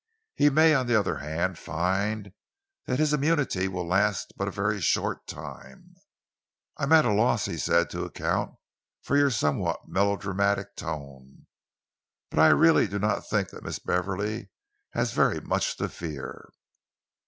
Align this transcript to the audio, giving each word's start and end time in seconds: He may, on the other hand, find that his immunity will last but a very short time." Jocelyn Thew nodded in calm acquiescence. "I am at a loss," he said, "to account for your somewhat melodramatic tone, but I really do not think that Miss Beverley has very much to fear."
He 0.35 0.49
may, 0.49 0.73
on 0.73 0.87
the 0.87 0.95
other 0.95 1.17
hand, 1.17 1.59
find 1.59 2.31
that 2.87 2.97
his 2.97 3.13
immunity 3.13 3.67
will 3.67 3.87
last 3.87 4.33
but 4.35 4.47
a 4.47 4.51
very 4.51 4.81
short 4.81 5.27
time." 5.27 5.93
Jocelyn 5.93 5.93
Thew 5.93 5.99
nodded 5.99 6.01
in 6.01 6.07
calm 6.07 6.17
acquiescence. 6.17 6.73
"I 6.77 6.83
am 6.83 6.91
at 6.93 7.05
a 7.05 7.13
loss," 7.21 7.45
he 7.45 7.57
said, 7.59 7.89
"to 7.91 8.05
account 8.05 8.55
for 9.03 9.15
your 9.15 9.29
somewhat 9.29 9.87
melodramatic 9.87 10.75
tone, 10.75 11.45
but 12.31 12.39
I 12.39 12.47
really 12.47 12.87
do 12.87 12.97
not 12.97 13.29
think 13.29 13.49
that 13.49 13.63
Miss 13.63 13.77
Beverley 13.77 14.49
has 14.93 15.13
very 15.13 15.39
much 15.39 15.77
to 15.77 15.87
fear." 15.87 16.49